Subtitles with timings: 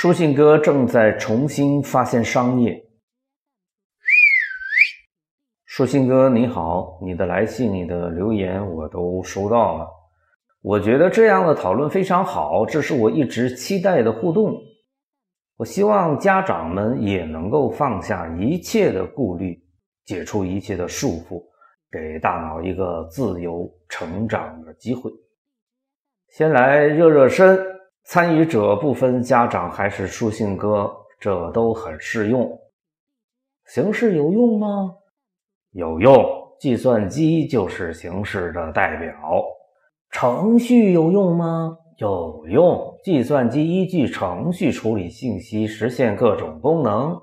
[0.00, 2.80] 书信哥正在重新发现商业。
[5.64, 9.88] 书信哥你好，你的来信、你的留言我都收到了。
[10.62, 14.54] 我觉得这样的讨论非常好，这是我一直期待的互动。
[15.56, 19.60] 我希望家长们也能够放下一切的顾虑，
[20.04, 21.42] 解除一切的束缚，
[21.90, 25.10] 给大脑一个自由成长的机会。
[26.28, 27.77] 先来热热身。
[28.08, 30.90] 参与者不分家长还是书信哥，
[31.20, 32.58] 这都很适用。
[33.66, 34.94] 形式有用吗？
[35.72, 36.14] 有用。
[36.58, 39.12] 计算机就是形式的代表。
[40.10, 41.76] 程序有用吗？
[41.98, 42.98] 有用。
[43.04, 47.14] 计算机依据程序处理信息，实现各种功能。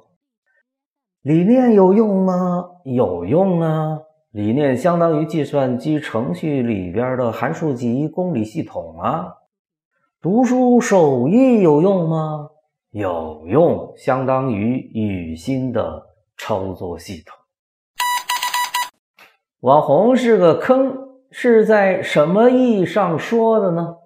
[1.23, 2.63] 理念有用吗？
[2.83, 3.99] 有用啊。
[4.29, 9.33] 理念相当于计算机程序里边的函数集、公理系统啊。
[10.25, 12.49] 读书手艺有用吗？
[12.89, 16.03] 有用，相当于语心的
[16.35, 17.37] 操作系统。
[19.59, 20.97] 网红是个坑，
[21.29, 23.97] 是在什么意义上说的呢？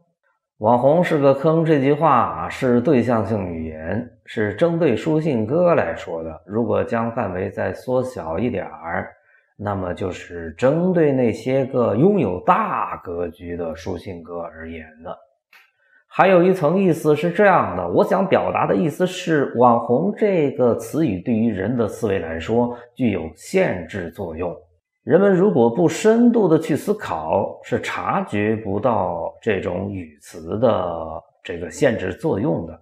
[0.57, 6.41] 网红是个坑这句话是对象性语言，是针对书信哥来说的。
[6.45, 9.09] 如果将范围再缩小一点儿，
[9.55, 15.17] 那么就是针对那些个拥有大格局的书信哥而言的。
[16.11, 24.53] 还有一层意思是这样的，我想表达的意思是，网红这个词语对于人的思维来说具有限制作用。
[25.03, 32.77] 人们如果不深度的去思考，是察觉不到这种语词的这个限制作用的。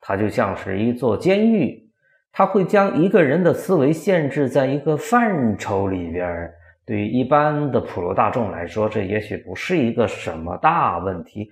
[0.00, 1.82] 它就像是一座监狱，
[2.32, 6.50] 它会将一个人的思维限制在一个范畴里边。
[6.86, 11.50] 对于一般的普罗大众来说，这也许不是一个什么大问题。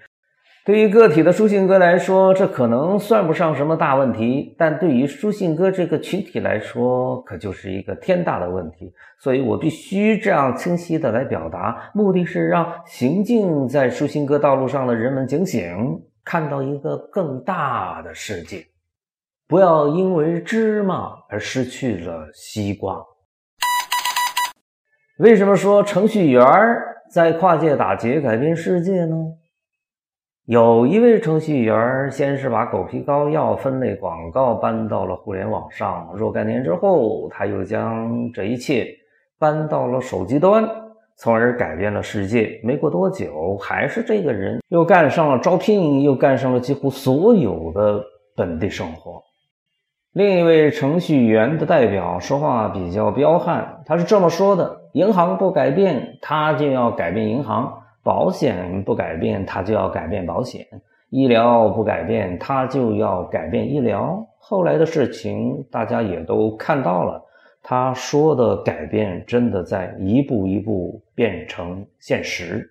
[0.66, 8.92] 对于个体的书信哥来说，这可能算不上什么大问题，但对于书信哥这个群体来说，可就是一个天大的问题。
[9.20, 18.66] 所以我必须这样清晰的来表达，目的是让行进在书信哥道路上的人们警醒，看到一个更大的世界，
[19.46, 23.00] 不要因为芝麻而失去了西瓜。
[25.18, 26.44] 为什么说程序员
[27.08, 29.14] 在跨界打劫改变世界呢？
[30.46, 38.86] 有一位程序员，先是把狗皮膏药分类广告搬到了互联网上，若干年之后，他又将这一切
[39.40, 40.64] 搬到了手机端，
[41.16, 42.60] 从而改变了世界。
[42.62, 48.04] 没过多久，还是这个人又干上了招聘，又干上了几乎所有的
[48.36, 49.20] 本地生活。
[50.12, 60.62] 另一位程序员的代表说话比较彪悍，他是这么说的：“银行不改变，他就要改变银行。”保险不改变，它就要改变保险；
[61.10, 64.24] 医疗不改变，它就要改变医疗。
[64.38, 67.20] 后来的事情大家也都看到了，
[67.64, 72.64] 他说的改变真的在一步一步变成现实。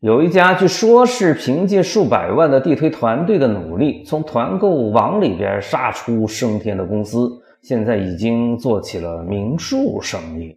[0.00, 7.30] 有一家据说是凭借数百万的地推团队的努力，从团购网里边杀出升天的公司，
[7.60, 10.56] 现在已经做起了民宿生意。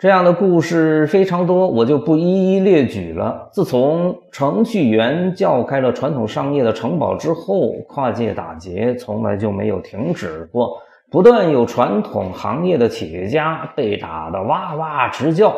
[0.00, 3.50] 这样的故事非常多，我就不一一列举了。
[3.52, 10.78] 自从程序员叫开了传统商业的城堡之后，跨界打劫从来就没有停止过，
[11.10, 15.54] 不断有传统行业的企业家被打得哇哇直叫。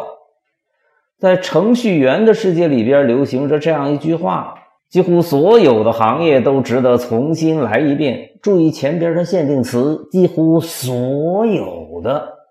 [1.20, 4.56] 在程序员的世界里边，流行着这样一句话：
[4.90, 8.30] 几乎所有的行业都值得重新来一遍。
[8.42, 12.41] 注意前边的限定词，几乎所有的。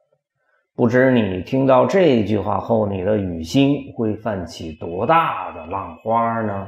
[0.74, 6.68] 不知你听到这句话后，你的雨心会泛起多大的浪花呢？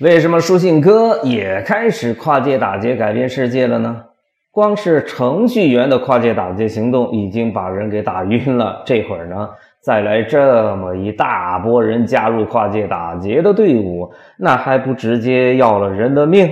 [0.00, 4.04] 为什么书信哥也开始跨界打劫改变世界了呢？
[4.52, 9.50] 光是程序员的跨界打劫行动已经把人给打晕了，这会儿呢，
[9.82, 14.08] 再来这么一大波人加入跨界打劫的队伍，
[14.38, 16.48] 那还不直接要了人的命？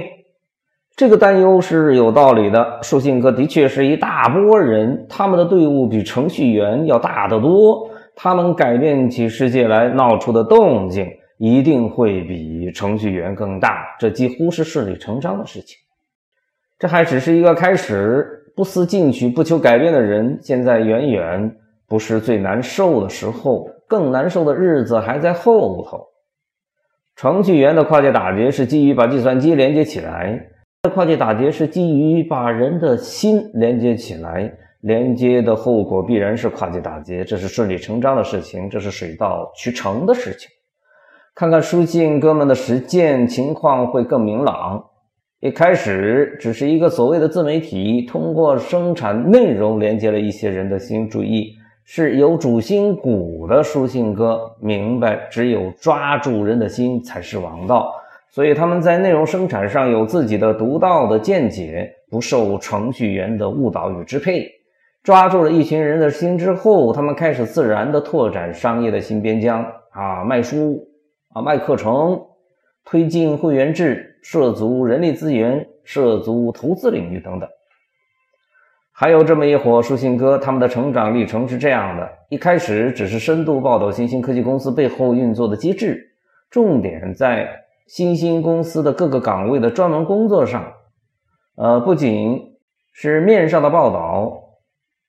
[0.96, 2.78] 这个担忧是有道理的。
[2.82, 7.90] 书信哥的确是一大波人，他们的队伍比程序员要大得多。
[8.14, 11.06] 他们改变起世界来闹出的动静，
[11.37, 13.94] 一定会比程序员更大。
[13.98, 15.76] 这几乎是顺理成章的事情。
[16.78, 18.43] 这还只是一个开始。
[18.56, 21.56] 不思进取、不求改变的人，现在远远
[21.87, 26.06] 不是最难受的时候，更难受的日子还在后头。
[27.16, 30.43] 程序员的跨界打劫是基于把计算机连接起来。
[30.93, 34.52] 跨界打劫是基于把人的心连接起来，
[34.82, 40.49] 连接的后果必然是跨界打劫，这是顺理成章的事情，这是水到渠成的事情。
[41.34, 44.82] 看看书信哥们的实践情况会更明朗。
[45.40, 51.08] 一开始只是一个所谓的自媒体，通过生产内容连接了一些人的心。
[51.11, 51.52] 注意，
[51.84, 57.93] 是有主心骨的书信哥明白，只有抓住人的心才是王道。
[58.37, 64.47] 所以他们在内容生产上有自己的独到的见解，不受程序员的误导与支配。
[65.03, 70.87] 抓住了一群人的心之后，他们开始自然的拓展商业的新边疆啊，卖书
[71.33, 72.27] 啊，卖课程，
[72.85, 77.49] 推进会员制，涉足人力资源，涉足投资领域等等。
[78.93, 86.12] 还有这么一伙书信哥，他们的成长历程是这样的：一开始只是深度报道新兴科技公司背后运作的机制，
[86.50, 87.49] 重点在
[87.87, 90.73] 新兴公司的各个岗位的专门工作上，
[91.56, 92.56] 呃，不仅
[92.93, 94.43] 是面上的报道。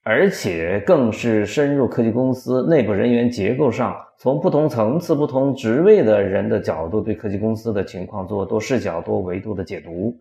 [0.09, 10.15] 而且更是深入科技公司内部人员结构上，从不同层次、不同职位的人的角度，对科技公司的情况做多视角、多维度的解读。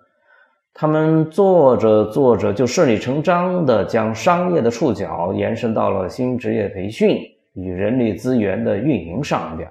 [0.74, 7.16] 他们做着做着，就顺理成章地将商业的触角延伸到了新职业培训
[7.52, 9.70] 与人力资源的运营上边。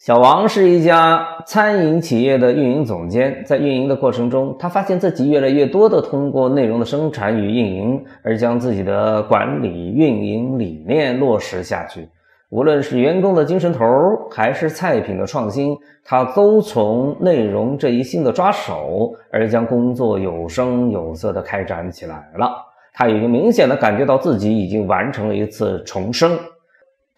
[0.00, 12.08] 小王是一家餐饮企业的运营总监，在运营的过程中，他发现自己越来越多的通过内容的生产与运营，而将自己的管理运营理念落实下去。
[12.48, 13.84] 无论是员工的精神头，
[14.30, 22.50] 还是菜品的创新，他都从内容这一新的抓手，而将工作有声有色的开展起来了。
[22.94, 26.38] 他已经明显的感觉到自己已经完成了一次重生。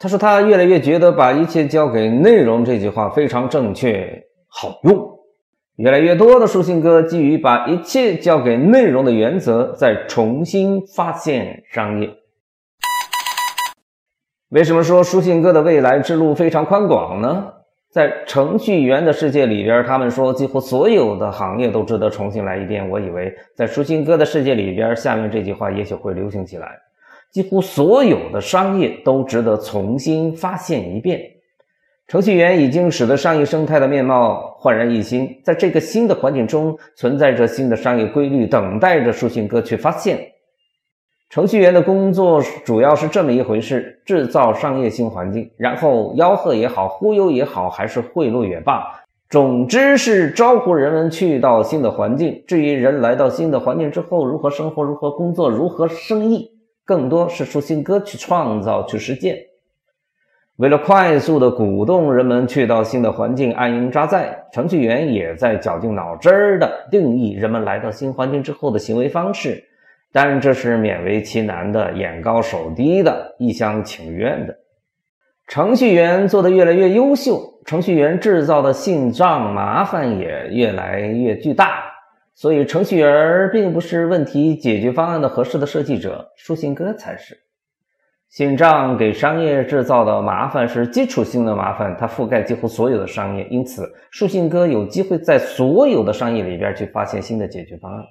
[0.02, 5.16] 他说：“他越来越觉得把一切交给内容这句话非常正确，好用。
[5.76, 12.10] 越来越多的书信哥基于把一切交给内容的原则，在重新发现商业。
[14.48, 17.52] 为什么说书信哥的未来之路非常宽广呢？
[17.92, 22.90] 在程序员的世界里边，他们说几乎所有的行业都值得重新来一遍。
[22.90, 26.76] 我以为在书信哥的世界里边，下面这句话也许会流行起来。”
[27.32, 31.20] 几乎所有的商业都值得重新发现一遍。
[32.06, 40.18] 程序员已经使得商业生态的面貌焕然一新，在这个新的环境中，存在着新的商业规律，等待着书信哥去发现。
[41.30, 48.84] 程序员的工作主要是这么一回事：制造商业新环境，然后吆喝也好，忽悠也好，还是贿赂也罢，
[49.30, 52.44] 总之是招呼人们去到新的环境。
[52.46, 56.50] 至于人来到新的环境之后如何生活、如何工作、如何生意，
[56.92, 59.38] 更多是书信哥去创造、去实践。
[60.56, 69.64] 为了快速的鼓动人们去到新的环境安营扎寨，程序员也在绞尽脑汁儿的定义人们来到新环境之后的行为方式。
[70.12, 74.54] 但这是勉为其难的、眼高手低的、一厢情愿的。
[75.48, 81.91] 程序员做得越来越优秀，程序员制造的信账麻烦也越来越巨大。
[82.42, 87.38] 所以，程序员并不是问题解决方案的合适的设计者，书信哥才是。
[88.28, 98.04] 信账给商业制造的麻烦是基础性的麻烦，它覆盖几乎所有的商业，因此，书信哥有机会在所有的商业里边去发现新的解决方案。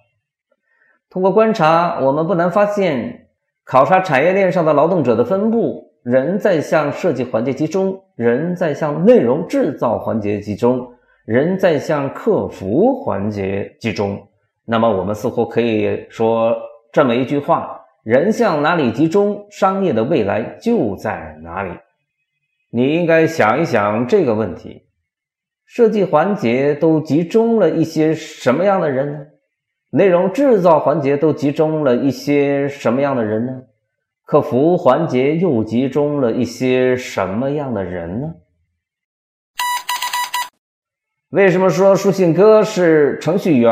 [1.09, 3.27] 通过观察，我们不难发现，
[3.65, 10.87] 考察产业链上的劳动者的分布，人在向设计环节集中，人在向内容制造环节集中。
[11.31, 14.21] 人在向客服环节集中，
[14.65, 16.53] 那么我们似乎可以说
[16.91, 21.71] 这么一句话：人向哪里集中，商业的未来就在哪里。
[22.69, 24.83] 你应该想一想这个问题：
[25.65, 29.19] 设计环节都集中了一些什么样的人呢？
[29.91, 33.53] 内容制造环节都集中了一些什么样的人呢？
[34.25, 38.33] 客服环节又集中了一些什么样的人呢？
[41.31, 43.71] 为什么说书信哥是程序员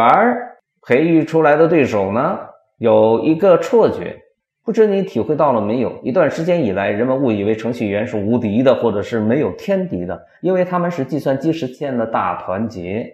[0.81, 2.39] 培育出来的对手呢？
[2.77, 4.15] 有一个错觉，
[4.63, 5.91] 不知你体会到了没有？
[6.01, 13.13] 一段时间以来，人们误以为程序员是无敌的，或者是没有天敌的，因为他们是计算机实现的大团结。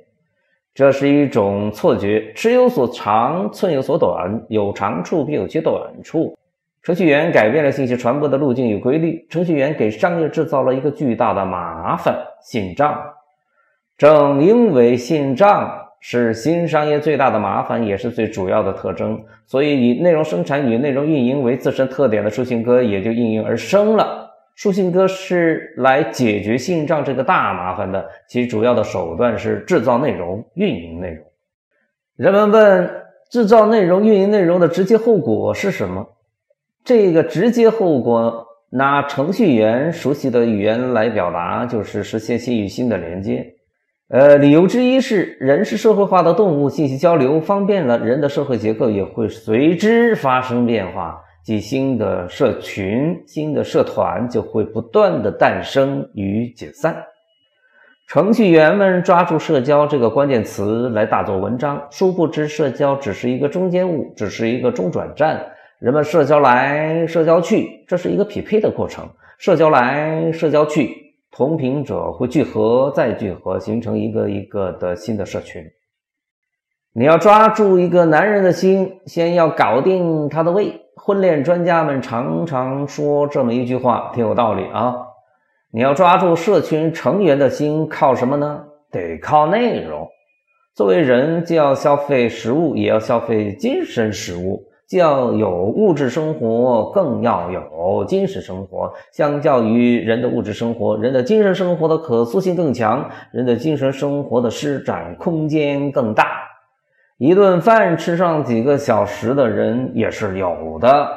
[0.75, 6.37] 这是一种错觉，尺有所长，寸有所短，有长处必有其短处。
[6.83, 12.95] 程序员改变了信息传播的路径与规律，程序员给商业制造了一个巨大的麻烦——信账。
[13.97, 15.71] 正因为信账
[16.01, 24.29] 是新商业最大的麻烦，也是最主要的特征，所以以内容生产与内容运营为自身特点的书信哥也就应运而生了。
[24.55, 31.25] 书信哥是来解决信账这个大麻烦的，其主要的手段是制造内容、运营内容。
[32.17, 32.89] 人们问：
[33.29, 36.05] 制造内容、运营内容的直接后果是什么？
[36.83, 43.54] 这个直接后果，拿程序员熟悉的语言来表达，就是实现心与心的连接。
[44.07, 56.95] 呃，理由之一是，人是社会化的动物，信息交流方便了，人的社会结构也会随之发生变化，即新的社群、新的社团就会不断的诞生与解散。
[58.07, 65.43] 程序员们抓住社交这个关键词来大做文章，殊不知社交只是一个中间物，只是一个中转站。
[65.79, 69.09] 人们社交来，社交去，这是一个匹配的过程。
[69.39, 71.04] 社交来，社交去，
[71.35, 75.61] 同频者会聚合，再聚合，形成一个一个的新的社群。
[76.93, 80.81] 你要抓住一个男人的心，先要搞定他的胃。
[80.95, 84.95] 婚恋专家们常常说这么一句话，挺有道理啊。
[85.73, 88.63] 你要抓住社群成员的心，靠什么呢？
[88.89, 90.07] 得靠内容。
[90.73, 98.93] 作为人，既要消费食物，也要消费精神食物；既要有物质生活，更要有精神生活。
[99.11, 106.27] 相较于人的物质生活，人的精神生活的可塑性更强，人的精神生活的施展空间更大。
[107.17, 111.07] 一顿饭吃上几个小时的人也是有的。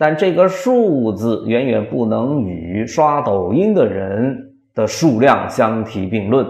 [0.00, 6.46] 但这个数字远远不能与刷抖音的人的数量相提并论。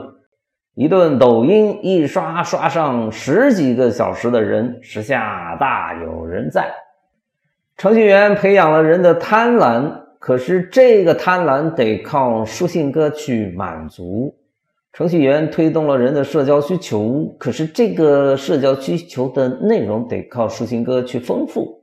[0.81, 6.73] 一顿抖音一刷刷上十几个小时的人，时下大有人在。
[7.77, 14.37] 程序员培养了人的贪婪，可是这个贪婪得靠书信哥去满足。
[14.93, 21.83] 程序员推动了人的社交需求，可是这个社交需求的内容得靠书信哥去丰富。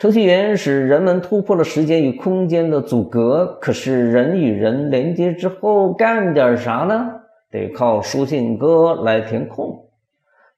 [0.00, 7.20] 程序员使人们突破了时间与空间的阻隔，可是人与人连接之后干点啥呢？
[7.54, 9.86] 得靠书信哥来填空。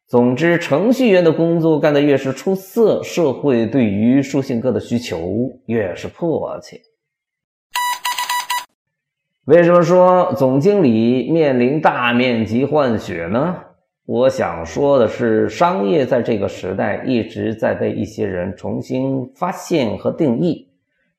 [0.06, 5.20] 总之，程序员的工作干得越是出色，社会对于书信哥的需求
[5.66, 6.80] 越是迫切。
[9.44, 13.56] 为什么说总经理面临大面积换血呢？
[14.06, 20.65] 我想说的是，商业在这个时代一直在被一些人重新发现和定义。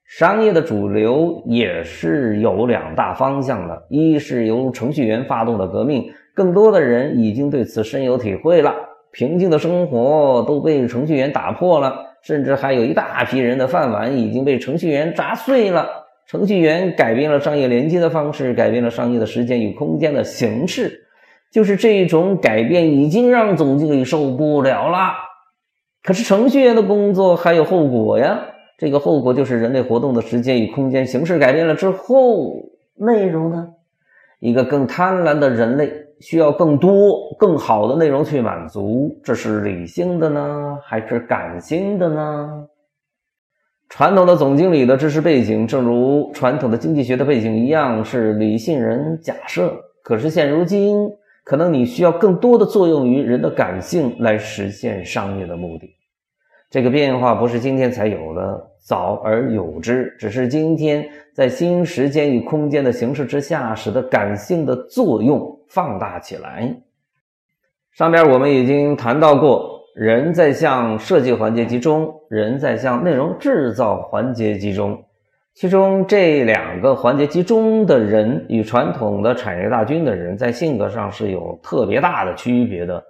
[0.07, 8.73] 商业的主流也是有两大方向的：一是由程序员发动的革命，更多的人已经对此深有体会了。
[9.11, 15.89] 平静的生活都被程序员打破了，甚至还有一大批人的饭碗已经被程序员砸碎了。
[16.25, 21.03] 程序员改变了商业连接的方式，改变了商业的时间与空间的形式。
[21.51, 25.13] 就是这种改变已经让总经理受不了了。
[26.03, 28.39] 可是程序员的工作还有后果呀，
[28.77, 32.53] 这个后果就是人类活动的时间与空间形式改变了之后，
[32.95, 33.67] 内容呢？
[34.39, 42.67] 一个更贪婪的人类需要更多、更好的内容去满足，这是理性的呢，还是感性的呢？
[43.89, 49.73] 传统的总经理的知识背景，正如传统的经济学的背景一样，是理性人假设。
[50.03, 51.09] 可是现如今。
[51.49, 55.96] 可能你需要更多的作用于人的感性来实现商业的目的。
[56.69, 66.75] 这个变化不是今天才有的，早而有之，只是今天在新时间与空间的形式之下，使得感性的作用放大起来。
[67.93, 75.01] 上边我们已经谈到过，人在向设计环节集中，人在向内容制造环节集中。
[75.53, 83.03] 其中这两个环节集中的人与传统的产业大军的人在性格上是有特别大的区别的。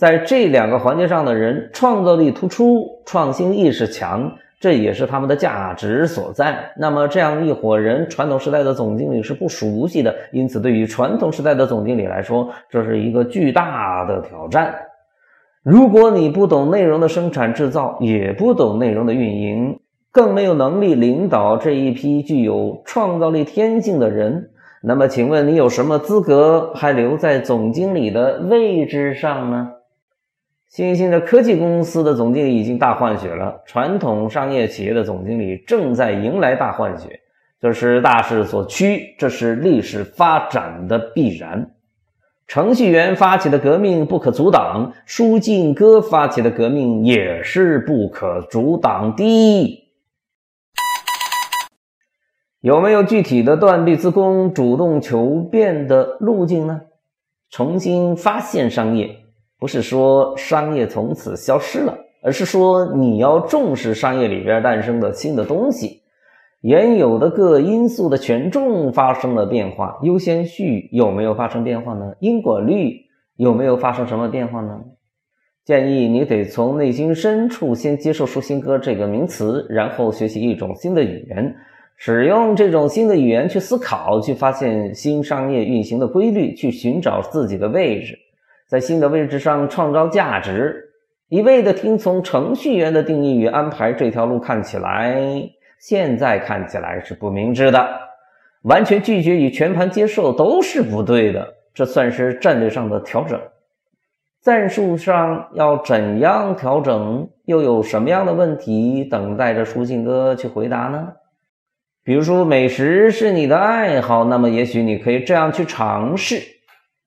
[0.00, 6.72] 在这两个环节上的人，创造力突出，创新意识强，这也是他们的价值所在。
[6.78, 14.74] 那么这样一伙人，传统时代的总经理是不熟悉的，因此对于传统时代的总经理来说，这是一个巨大的挑战。
[15.62, 19.78] 如果你不懂内容的生产制造，也不懂内容的运营。
[20.10, 24.48] 更没有能力领导这一批具有创造力天性的人，
[24.82, 29.72] 那么，请问你有什么资格还留在总经理的位置上呢？
[30.70, 37.18] 新兴的科技公司的总经理已经大换血了，传统商业企业的总经理正在迎来大换血，
[37.60, 41.72] 这是大势所趋，这是历史发展的必然。
[42.46, 49.84] 程序员发起的革命不可阻挡，书信哥发起的革命也是不可阻挡的。
[52.60, 56.82] 有没有具体的断臂自宫、主动求变的路径呢？
[57.50, 59.16] 重新发现商业，
[59.60, 66.00] 不是说商业从此消失了，而是说你要重视商业里边诞生的新的东西。
[66.62, 72.14] 原有的各因素的权重发生了变化，优先序有没有发生变化呢？
[72.20, 73.00] 因果律
[73.36, 74.80] 有没有发生什么变化呢？
[75.64, 81.54] 建议你得从内心深处先接受“舒心歌”这个名词，然后学习一种新的语言。
[81.96, 88.18] 使用这种新的语言去思考，去发现新商业运行的规律，去寻找自己的位置，
[88.70, 90.90] 在新的位置上创造价值。
[91.28, 95.20] 一味的听从程序员的定义与安排，这条路看起来
[95.80, 97.88] 现在看起来是不明智的。
[98.62, 101.54] 完全拒绝与全盘接受都是不对的。
[101.74, 103.40] 这算是战略上的调整。
[104.40, 107.28] 战术上要怎样调整？
[107.46, 111.08] 又有什么样的问题等待着书信哥去回答呢？
[112.04, 116.59] 比如说，美食是你的爱好，那么也许你可以这样去尝试。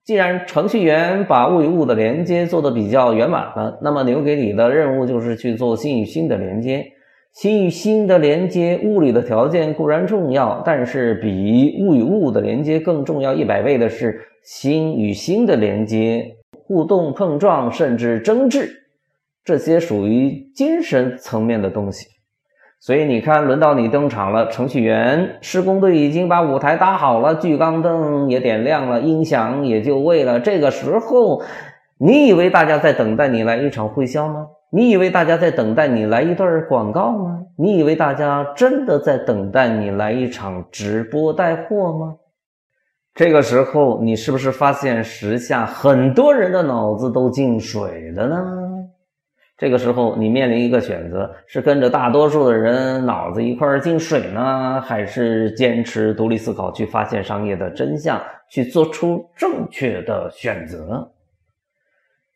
[0.04, 6.84] 既然程序员把物与物的连接做得比较圆满了，那么留给你的任务就是去做心与心的连接。
[7.32, 18.68] 心与心的连接，物理的条件固然重要，但是比物与物的连接更重要一百倍的是心与心的连接，互动、碰撞，甚至争执，
[19.42, 22.06] 这些属于精神层面的东西。
[22.84, 30.38] 所以你看，轮到你登场了，程序员施工队已经把舞台搭好了，聚光灯也点亮了，音响也就位了。
[30.38, 31.42] 这个时候，
[31.96, 34.48] 你以为大家在等待你来一场会销吗？
[34.68, 37.40] 你以为大家在等待你来一段广告吗？
[37.56, 42.16] 你以为大家真的在等待你来一场直播带货吗？
[43.14, 48.63] 这个时候，你是不是发现时下很多人的脑子都进水了呢？
[49.56, 58.20] 这个时候，你面临一个选择：是跟着大多数的人脑子一块进水呢，还是坚持独立思考，去发现商业的真相，
[58.50, 61.12] 去做出正确的选择？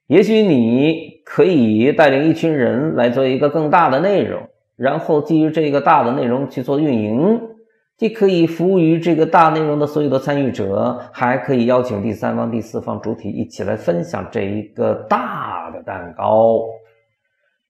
[0.06, 4.40] 也许你可以带领一群人来做一个更大的内容，
[4.76, 7.40] 然后基于这个大的内容去做运营，
[7.96, 16.60] 既可以服务于这个大内容的所有的参与者，还可以邀请第三方、第四方主体一起来分享这一个大的蛋糕。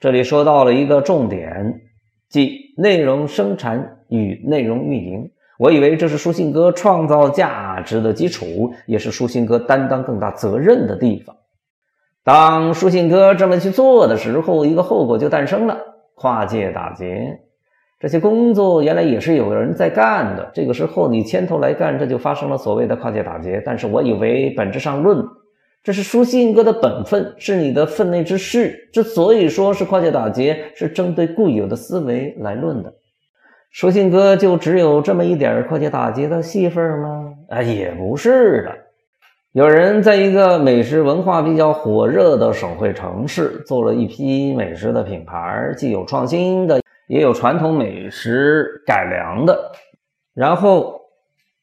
[0.00, 1.81] 这里说到了一个重点，
[2.28, 5.28] 即内容生产与内容运营。
[5.59, 11.35] 我以为这是书信哥创造价值的基础，也是书信哥担当更大责任的地方。
[12.23, 15.76] 当书信哥这么去做的时候，一个后果就诞生了：
[16.15, 17.41] 跨界打劫。
[17.99, 23.61] 这些工作原来也是有人在干的，这个时候你牵头来干，这就发生了所谓的跨界打劫。
[23.67, 25.26] 但是我以为本质上论。
[25.84, 28.91] 这是书信哥的本分，是你的分内之事。
[28.93, 32.93] 之所以说是跨界打劫，是针对固有的思维来论的。
[33.71, 37.32] 书信哥就只有这么一点跨界打劫的戏份吗？
[37.49, 38.73] 啊，也不是的。
[39.52, 49.73] 有人在一个美食文化比较火热的省会城市，做了一批美食的品牌，既有创新的，也有传统美食改良的。
[50.34, 51.00] 然后，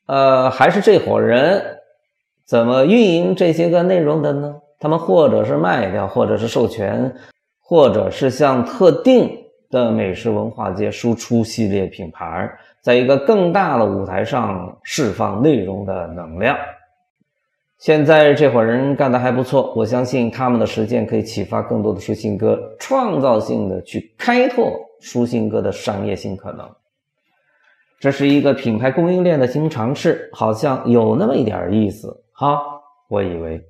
[0.07, 1.61] 呃，还是这伙人。
[2.45, 4.55] 怎么运营这些个内容的呢？
[4.79, 7.11] 他们或者是卖掉，或者是授权，
[7.59, 9.35] 或者是向特定
[9.71, 16.55] 的美食文化界输出系列品牌，在一个更大的舞台上释放内容的能量。
[17.79, 26.69] 现在这伙人干得还不错，我相信他们的实践可以启发更多的书信哥，创造性的去开拓书信哥的商业新可能。
[27.99, 32.21] 这是一个品牌供应链的新尝试，好像有那么一点意思。
[32.37, 33.63] 好，我以为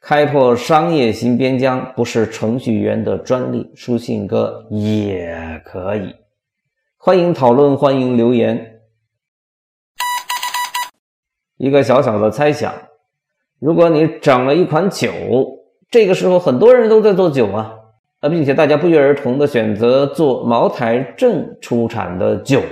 [0.00, 6.14] 开拓商业新边疆不是程序员的专利，书信哥也可以。
[6.96, 8.80] 欢迎讨论，欢迎留言。
[11.56, 12.72] 一个小小的猜想：
[13.58, 15.10] 如果你整了一款酒，
[15.90, 17.74] 这个时候很多人都在做酒啊，
[18.20, 22.62] 啊，并且大家不约而同的选择做茅台镇出产的酒。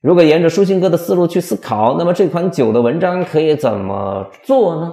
[0.00, 4.92] 如果沿着舒心哥的思路去思考，那么这款酒的文章可以怎么做呢？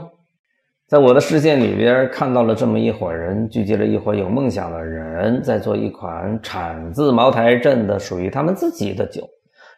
[0.88, 9.22] 在我的视线里边看到了这么一伙人，聚集了一伙有梦想的人，在做一款产自茅台镇的属于他们自己的酒，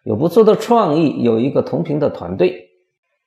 [0.05, 2.53] 有不错的创意，有一个同频的团队。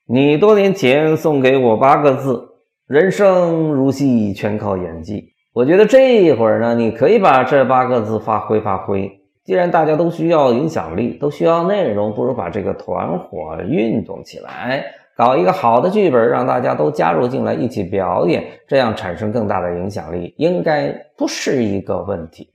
[0.06, 2.42] 你多年前送给我八个字：
[2.86, 5.34] 人生如戏，全靠演技。
[5.52, 9.19] 我觉得这一会儿呢，你可以把这八个字发挥发挥。
[9.50, 14.84] 既然大家都需要影响力，都需要内容，不如把这个团伙运动起来，
[15.16, 22.48] 搞一个好的剧本，让大家都加入进来一起表演，这样产生更大的影响力，应该不是一个问题。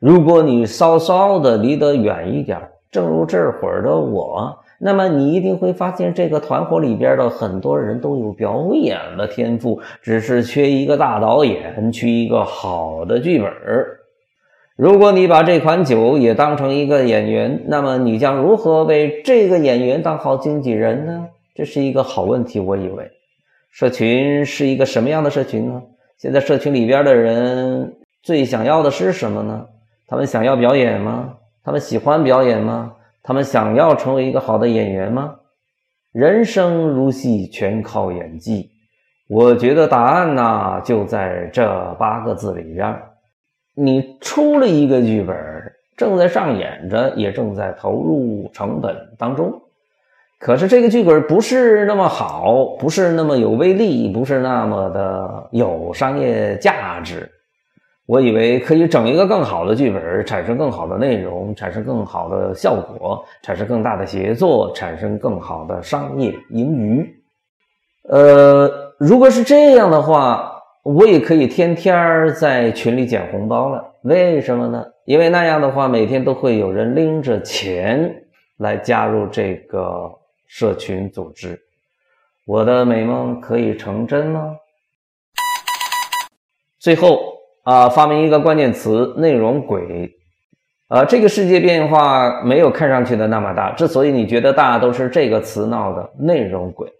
[0.00, 2.58] 如果你稍稍的离得远一点，
[2.90, 13.48] 正如这会儿的我，那么你一定会发现这个团伙里边的很多人都有表演的天赋，只是缺一个大导演，缺一个好的剧本。
[14.76, 21.28] 如果你把这款酒也当成一个演员，那么你将如何为这个演员当好经纪人呢？
[21.54, 22.58] 这是一个好问题。
[22.58, 23.10] 我以为，
[23.70, 25.82] 社群是一个什么样的社群呢？
[26.16, 29.66] 现在社群里边的人最想要的是什么呢？
[30.06, 31.34] 他们想要表演吗？
[31.62, 32.94] 他们喜欢表演吗？
[33.22, 35.36] 他们想要成为一个好的演员吗？
[36.12, 38.70] 人生如戏，全靠演技。
[39.28, 42.96] 我觉得答案呢，就在这八个字里边。
[43.74, 45.36] 你出了一个剧本，
[45.96, 49.60] 正在上演着，也正在投入成本当中。
[50.38, 57.30] 可是这个剧本不是那么好，不是那么有威力，不是那么的有商业价值。
[58.06, 67.08] 我以为可以整一个更好的剧本，产生更好的内容，产生更好的效果，产生更大的协作，产生更好的商业盈余。
[68.10, 70.51] 呃，如果是这样的话，
[70.82, 73.94] 我也可以天天在群里捡红包了。
[74.02, 74.84] 为什么呢？
[75.04, 78.24] 因为那样的话，每天都会有人拎着钱
[78.58, 80.10] 来加入这个
[80.48, 81.56] 社群组织。
[82.46, 84.56] 我的美梦可以成真吗？
[86.80, 90.12] 最后啊，发明一个关键词：内容鬼。
[90.88, 93.70] 呃，这个世界变化没有看上去的那么大。
[93.74, 96.10] 之所以你觉得大，都是这个词闹的。
[96.18, 96.92] 内容鬼。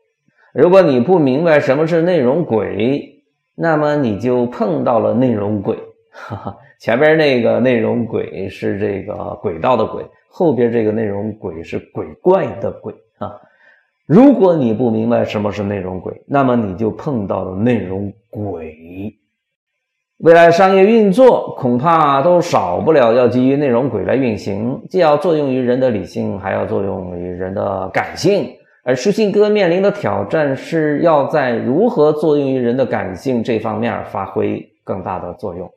[0.55, 3.22] 如果你不明白什么是内容鬼，
[3.55, 5.77] 那么你就碰到了内容鬼。
[6.11, 13.33] 哈哈，前边那个内容鬼是这个轨道的鬼，后边这个内容鬼是鬼怪的鬼啊。
[14.07, 19.17] 如果你不明白什么是内容鬼，那么你就碰到了内容鬼。
[20.19, 28.51] 未来商业运作恐怕都少不了要基于内容鬼来运行，既要作用于人的理性，还要作用于人的感性。
[28.85, 35.71] 而书信哥面临的挑战是要在如何作用于人的感性这方面发挥更大的作用。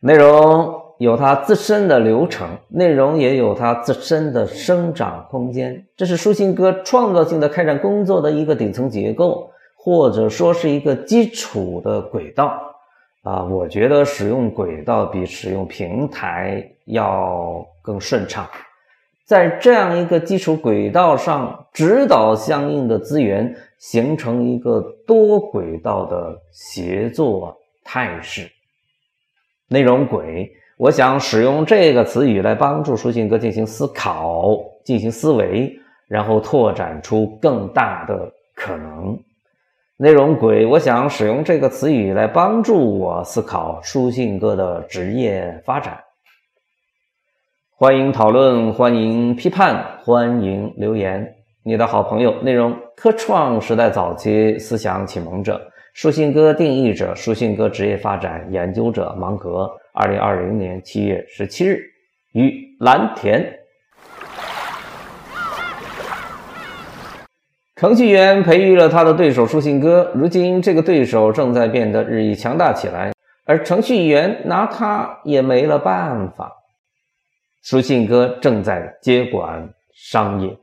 [0.00, 12.58] 内容有它自身的流程，内容也有它自身的生长空间，这是书信哥创造性的开展工作的一个顶层结构，或者说是一个基础的轨道。
[13.24, 18.46] 啊，我觉得使用轨道比使用平台要更顺畅。
[19.26, 28.48] 在这样一个基础轨道上指导相应的资源，形成一个多轨道的协作态势。
[29.68, 39.18] 内容轨，我想使用这个词语来帮助书信哥进行思考、进行思维，然后拓展出更大的可能。
[39.96, 45.98] 内容轨，我想使用这个词语来帮助我思考书信哥的职业发展。
[47.78, 51.34] 欢迎讨论，欢迎批判，欢迎留言。
[51.62, 55.60] 你的好朋友，内容科创时代早期思想启蒙者，
[55.92, 59.70] 书信哥定义者，书信哥职业发展研究者，芒格。
[59.92, 61.82] 二零二零年七月十七日，
[62.32, 63.46] 于蓝田。
[67.74, 73.12] 程序员培育了他的对手书信哥，如今这个对手正在变得日益强大起来，
[73.44, 76.50] 而程序员拿他也没了办法。
[77.68, 80.56] 书信哥正在接管商业，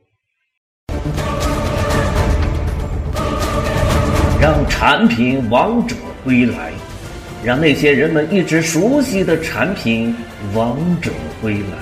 [4.40, 6.72] 让产品王者归来，
[7.44, 10.16] 让那些人们一直熟悉的产品
[10.54, 11.10] 王者
[11.42, 11.76] 归来。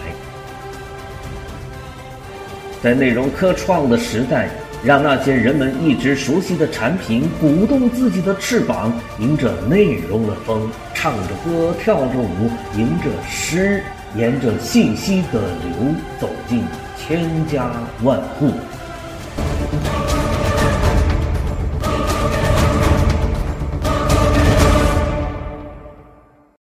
[2.83, 4.51] 在内容科创的时代，
[4.83, 13.85] 让那些人们一直熟悉的产品鼓动自己的翅膀，迎着内容的风，唱着歌，跳着舞，迎着诗。
[14.15, 16.63] 沿着信息的流走进
[16.97, 17.71] 千家
[18.03, 18.51] 万户。